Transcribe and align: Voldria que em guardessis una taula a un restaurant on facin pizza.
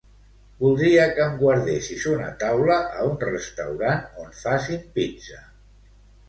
Voldria 0.61 1.01
que 1.17 1.23
em 1.31 1.35
guardessis 1.41 2.05
una 2.13 2.29
taula 2.43 2.79
a 3.03 3.05
un 3.11 3.21
restaurant 3.25 4.03
on 4.25 4.33
facin 4.41 4.83
pizza. 4.97 5.45